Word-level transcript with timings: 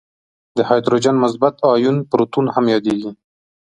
د 0.57 0.59
هایدروجن 0.69 1.15
مثبت 1.23 1.55
آیون 1.73 1.97
پروتون 2.09 2.45
هم 2.55 2.65
یادیږي. 2.73 3.11